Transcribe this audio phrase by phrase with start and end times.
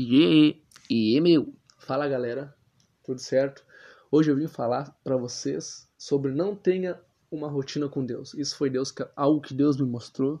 [0.00, 2.54] E, e meu, fala galera,
[3.02, 3.64] tudo certo?
[4.12, 8.32] Hoje eu vim falar para vocês sobre não tenha uma rotina com Deus.
[8.34, 10.40] Isso foi Deus, algo que Deus me mostrou,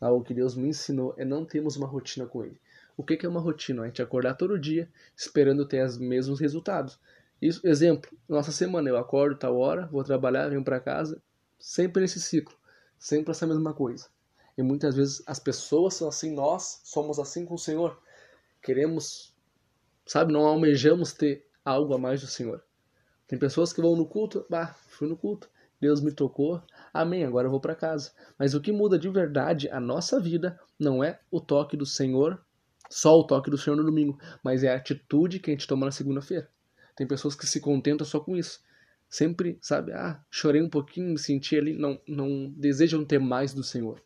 [0.00, 2.60] algo que Deus me ensinou, é não termos uma rotina com Ele.
[2.96, 3.82] O que é uma rotina?
[3.82, 6.98] A gente acordar todo dia esperando ter os mesmos resultados.
[7.40, 11.22] Isso, exemplo, nossa semana, eu acordo tal hora, vou trabalhar, venho para casa,
[11.56, 12.56] sempre nesse ciclo,
[12.98, 14.08] sempre essa mesma coisa.
[14.58, 18.04] E muitas vezes as pessoas são assim, nós somos assim com o Senhor
[18.66, 19.32] queremos,
[20.04, 22.64] sabe, não almejamos ter algo a mais do Senhor.
[23.28, 25.48] Tem pessoas que vão no culto, bah, fui no culto,
[25.80, 26.60] Deus me tocou,
[26.92, 28.10] amém, agora eu vou para casa.
[28.36, 32.44] Mas o que muda de verdade a nossa vida não é o toque do Senhor,
[32.90, 35.86] só o toque do Senhor no domingo, mas é a atitude que a gente toma
[35.86, 36.50] na segunda-feira.
[36.96, 38.60] Tem pessoas que se contentam só com isso.
[39.08, 43.62] Sempre, sabe, ah, chorei um pouquinho, me senti ali, não, não desejam ter mais do
[43.62, 44.02] Senhor.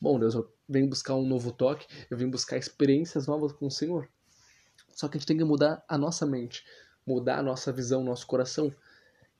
[0.00, 3.70] Bom, Deus, eu venho buscar um novo toque, eu vim buscar experiências novas com o
[3.70, 4.08] Senhor.
[4.94, 6.64] Só que a gente tem que mudar a nossa mente,
[7.06, 8.72] mudar a nossa visão, nosso coração.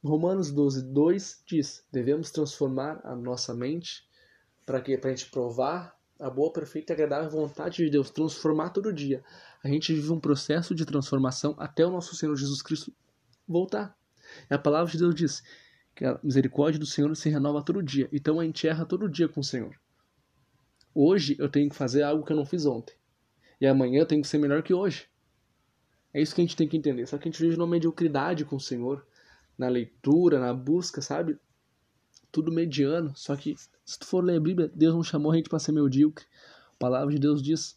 [0.03, 4.06] Romanos 12, 2 diz: devemos transformar a nossa mente
[4.64, 8.70] para que Para a gente provar a boa, perfeita e agradável vontade de Deus, transformar
[8.70, 9.22] todo dia.
[9.62, 12.92] A gente vive um processo de transformação até o nosso Senhor Jesus Cristo
[13.47, 13.97] voltar.
[14.50, 15.42] E a palavra de Deus diz
[15.94, 18.09] que a misericórdia do Senhor se renova todo dia.
[18.12, 19.78] Então a gente erra todo dia com o Senhor.
[20.98, 22.94] Hoje eu tenho que fazer algo que eu não fiz ontem.
[23.61, 25.06] E amanhã eu tenho que ser melhor que hoje.
[26.11, 27.06] É isso que a gente tem que entender.
[27.06, 29.06] Só que a gente vive numa mediocridade com o Senhor,
[29.58, 31.38] na leitura, na busca, sabe?
[32.33, 33.12] Tudo mediano.
[33.14, 35.72] Só que se tu for ler a Bíblia, Deus não chamou a gente para ser
[35.72, 36.25] medíocre.
[36.77, 37.77] A palavra de Deus diz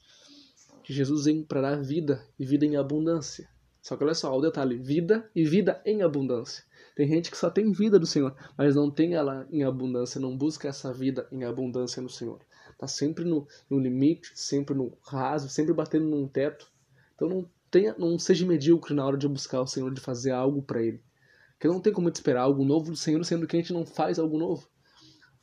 [0.82, 3.50] que Jesus dar vida e vida em abundância.
[3.82, 6.64] Só que olha só, o detalhe: vida e vida em abundância.
[6.96, 10.38] Tem gente que só tem vida do Senhor, mas não tem ela em abundância, não
[10.38, 12.40] busca essa vida em abundância no Senhor
[12.80, 16.72] tá sempre no, no limite, sempre no raso, sempre batendo num teto.
[17.14, 20.64] Então não tenha, não seja medíocre na hora de buscar o Senhor, de fazer algo
[20.64, 21.04] para Ele.
[21.52, 23.86] Porque não tem como te esperar algo novo do Senhor, sendo que a gente não
[23.86, 24.66] faz algo novo.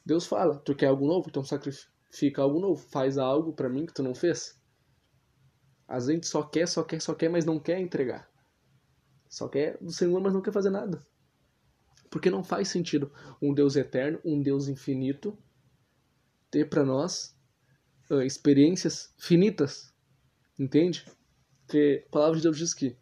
[0.05, 1.27] Deus fala, tu quer algo novo?
[1.29, 2.83] Então sacrifica algo novo.
[2.89, 4.59] Faz algo para mim que tu não fez.
[5.87, 8.31] A gente só quer, só quer, só quer, mas não quer entregar.
[9.29, 11.07] Só quer do Senhor, mas não quer fazer nada.
[12.09, 15.37] Porque não faz sentido um Deus eterno, um Deus infinito,
[16.56, 17.37] ter para nós
[18.11, 19.93] uh, experiências finitas,
[20.59, 21.05] entende?
[21.61, 22.97] Porque a palavra de Deus diz que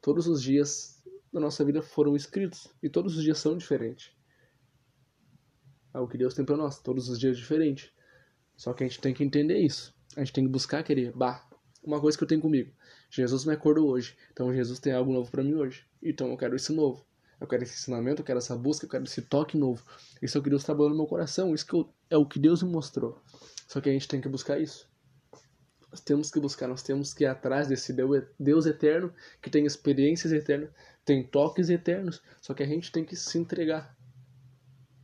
[0.00, 4.10] todos os dias da nossa vida foram escritos e todos os dias são diferentes.
[5.92, 7.92] É o que Deus tem para nós, todos os dias diferentes.
[8.56, 9.94] Só que a gente tem que entender isso.
[10.16, 11.12] A gente tem que buscar querer.
[11.12, 11.46] Bah,
[11.84, 12.72] uma coisa que eu tenho comigo.
[13.10, 14.16] Jesus me acordou hoje.
[14.32, 15.84] Então Jesus tem algo novo para mim hoje.
[16.02, 17.04] Então eu quero isso novo.
[17.42, 19.84] Eu quero esse ensinamento, eu quero essa busca, eu quero esse toque novo.
[20.22, 22.62] Isso é o que Deus trabalhou no meu coração, isso eu, é o que Deus
[22.62, 23.20] me mostrou.
[23.66, 24.88] Só que a gente tem que buscar isso.
[25.90, 27.92] Nós temos que buscar, nós temos que ir atrás desse
[28.38, 30.70] Deus eterno, que tem experiências eternas,
[31.04, 32.22] tem toques eternos.
[32.40, 33.98] Só que a gente tem que se entregar.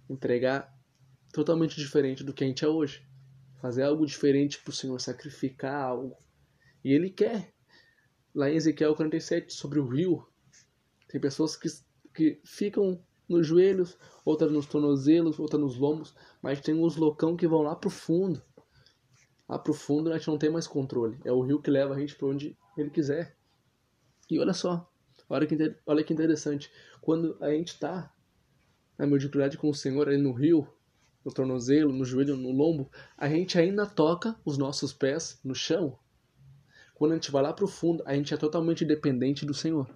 [0.09, 0.73] Entregar
[1.33, 3.05] totalmente diferente do que a gente é hoje.
[3.61, 6.17] Fazer algo diferente para o Senhor, sacrificar algo.
[6.85, 7.53] E Ele quer.
[8.33, 10.25] Lá em Ezequiel 47, sobre o rio,
[11.09, 11.67] tem pessoas que
[12.19, 17.47] que ficam nos joelhos, outras nos tornozelos, outras nos lombos, mas tem uns loucão que
[17.47, 18.43] vão lá pro fundo.
[19.49, 21.17] Lá pro fundo a gente não tem mais controle.
[21.25, 23.37] É o rio que leva a gente para onde ele quiser.
[24.29, 24.91] E olha só,
[25.31, 26.73] olha que, olha que interessante.
[27.01, 28.13] Quando a gente tá
[28.99, 30.67] na mediocridade com o Senhor ali no rio,
[31.25, 35.97] no tornozelo, no joelho, no lombo, a gente ainda toca os nossos pés no chão.
[36.97, 39.89] Quando a gente vai lá pro fundo, a gente é totalmente dependente do Senhor.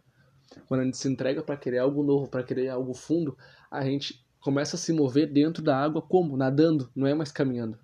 [0.67, 3.37] Quando a gente se entrega para querer algo novo, para querer algo fundo,
[3.71, 6.37] a gente começa a se mover dentro da água como?
[6.37, 7.79] Nadando, não é mais caminhando.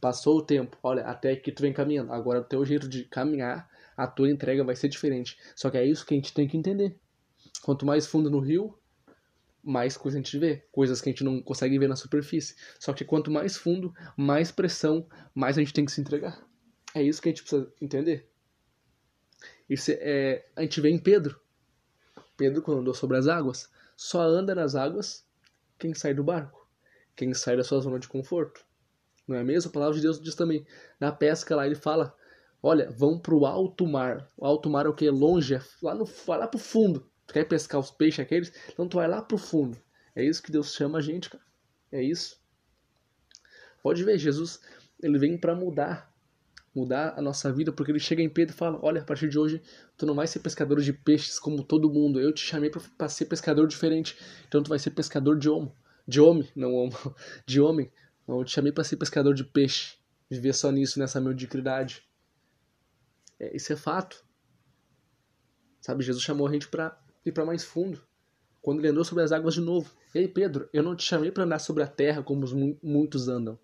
[0.00, 2.12] Passou o tempo, olha, até que tu vem caminhando.
[2.12, 5.38] Agora o teu jeito de caminhar, a tua entrega vai ser diferente.
[5.54, 6.98] Só que é isso que a gente tem que entender.
[7.62, 8.76] Quanto mais fundo no rio,
[9.62, 12.56] mais coisa a gente vê, coisas que a gente não consegue ver na superfície.
[12.80, 16.44] Só que quanto mais fundo, mais pressão, mais a gente tem que se entregar.
[16.94, 18.28] É isso que a gente precisa entender.
[19.68, 21.40] Isso é, a gente vê em Pedro.
[22.42, 25.24] Pedro, quando andou sobre as águas, só anda nas águas
[25.78, 26.68] quem sai do barco,
[27.14, 28.66] quem sai da sua zona de conforto.
[29.28, 29.70] Não é mesmo?
[29.70, 30.66] A palavra de Deus diz também.
[30.98, 32.12] Na pesca lá ele fala:
[32.60, 34.28] olha, vão pro alto mar.
[34.36, 35.08] O alto mar é o que?
[35.08, 37.08] Longe, é lá, no, lá fundo.
[37.28, 38.52] Tu quer pescar os peixes aqueles?
[38.72, 39.80] Então tu vai lá pro fundo.
[40.12, 41.44] É isso que Deus chama a gente, cara.
[41.92, 42.42] É isso.
[43.84, 44.58] Pode ver, Jesus,
[45.00, 46.11] ele vem para mudar
[46.74, 49.38] mudar a nossa vida, porque ele chega em Pedro e fala: Olha, a partir de
[49.38, 49.62] hoje
[49.96, 52.20] tu não vai ser pescador de peixes como todo mundo.
[52.20, 54.16] Eu te chamei para ser pescador diferente.
[54.48, 55.72] Então tu vai ser pescador de homem.
[56.06, 56.96] De homem, não homem.
[57.46, 57.90] De homem.
[58.26, 59.96] Não, eu te chamei para ser pescador de peixe.
[60.30, 62.02] Viver só nisso, nessa mediocridade.
[63.38, 64.24] É, isso é fato.
[65.80, 66.96] Sabe, Jesus chamou a gente para
[67.26, 68.00] ir para mais fundo.
[68.60, 69.92] Quando ele andou sobre as águas de novo.
[70.14, 73.58] Ei, Pedro, eu não te chamei para andar sobre a terra como os muitos andam.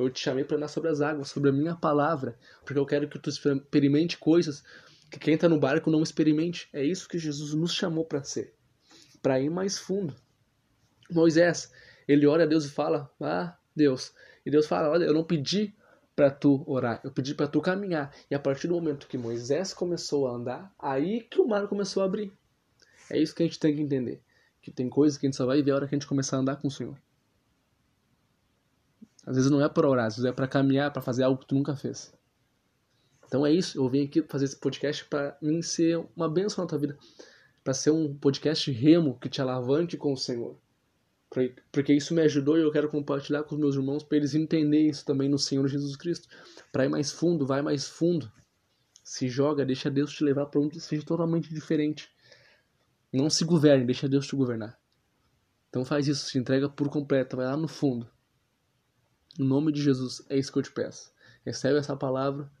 [0.00, 3.08] Eu te chamei para andar sobre as águas, sobre a minha palavra, porque eu quero
[3.08, 4.64] que tu experimente coisas
[5.10, 6.68] que quem está no barco não experimente.
[6.72, 8.54] É isso que Jesus nos chamou para ser,
[9.20, 10.14] para ir mais fundo.
[11.10, 11.72] Moisés,
[12.08, 14.14] ele ora a Deus e fala: "Ah, Deus".
[14.46, 15.74] E Deus fala: "Olha, eu não pedi
[16.16, 18.14] para tu orar, eu pedi para tu caminhar".
[18.30, 22.02] E a partir do momento que Moisés começou a andar, aí que o mar começou
[22.02, 22.32] a abrir.
[23.10, 24.22] É isso que a gente tem que entender,
[24.62, 26.36] que tem coisas que a gente só vai ver a hora que a gente começar
[26.36, 26.96] a andar com o Senhor.
[29.26, 31.46] Às vezes não é para orar, às vezes é para caminhar, para fazer algo que
[31.46, 32.12] tu nunca fez.
[33.26, 36.68] Então é isso, eu vim aqui fazer esse podcast para mim ser uma bênção na
[36.68, 36.98] tua vida,
[37.62, 40.58] para ser um podcast remo que te alavanque com o Senhor.
[41.70, 44.88] Porque isso me ajudou e eu quero compartilhar com os meus irmãos para eles entenderem
[44.88, 46.26] isso também no Senhor Jesus Cristo.
[46.72, 48.30] Para ir mais fundo, vai mais fundo.
[49.04, 52.10] Se joga, deixa Deus te levar para onde seja totalmente diferente.
[53.12, 54.76] Não se governe, deixa Deus te governar.
[55.68, 58.10] Então faz isso, se entrega por completo, vai lá no fundo.
[59.40, 61.10] Em nome de Jesus, é isso que eu te peço.
[61.46, 62.52] Recebe essa palavra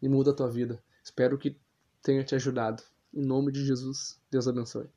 [0.00, 0.82] e muda a tua vida.
[1.04, 1.60] Espero que
[2.02, 2.82] tenha te ajudado.
[3.12, 4.88] Em nome de Jesus, Deus abençoe.